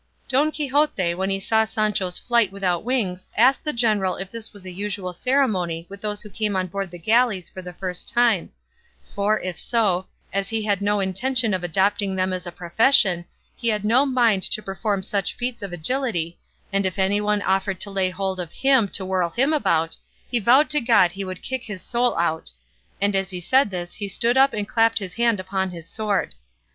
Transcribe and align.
Don 0.27 0.49
Quixote 0.49 1.13
when 1.13 1.29
he 1.29 1.39
saw 1.39 1.63
Sancho's 1.63 2.17
flight 2.17 2.51
without 2.51 2.83
wings 2.83 3.27
asked 3.37 3.63
the 3.63 3.71
general 3.71 4.15
if 4.15 4.31
this 4.31 4.51
was 4.51 4.65
a 4.65 4.71
usual 4.71 5.13
ceremony 5.13 5.85
with 5.89 6.01
those 6.01 6.23
who 6.23 6.29
came 6.31 6.55
on 6.55 6.65
board 6.65 6.89
the 6.89 6.97
galleys 6.97 7.49
for 7.49 7.61
the 7.61 7.71
first 7.73 8.07
time; 8.07 8.49
for, 9.13 9.39
if 9.41 9.59
so, 9.59 10.07
as 10.33 10.49
he 10.49 10.63
had 10.63 10.81
no 10.81 11.01
intention 11.01 11.53
of 11.53 11.63
adopting 11.63 12.15
them 12.15 12.33
as 12.33 12.47
a 12.47 12.51
profession, 12.51 13.25
he 13.55 13.67
had 13.67 13.85
no 13.85 14.03
mind 14.03 14.41
to 14.41 14.63
perform 14.63 15.03
such 15.03 15.35
feats 15.35 15.61
of 15.61 15.71
agility, 15.71 16.35
and 16.73 16.83
if 16.87 16.97
anyone 16.97 17.43
offered 17.43 17.79
to 17.81 17.91
lay 17.91 18.09
hold 18.09 18.39
of 18.39 18.51
him 18.51 18.87
to 18.87 19.05
whirl 19.05 19.29
him 19.29 19.53
about, 19.53 19.97
he 20.31 20.39
vowed 20.39 20.67
to 20.71 20.81
God 20.81 21.11
he 21.11 21.23
would 21.23 21.43
kick 21.43 21.65
his 21.65 21.83
soul 21.83 22.17
out; 22.17 22.51
and 22.99 23.15
as 23.15 23.29
he 23.29 23.39
said 23.39 23.69
this 23.69 23.93
he 23.93 24.07
stood 24.07 24.35
up 24.35 24.51
and 24.51 24.67
clapped 24.67 24.97
his 24.97 25.13
hand 25.13 25.39
upon 25.39 25.69
his 25.69 25.87
sword. 25.87 26.33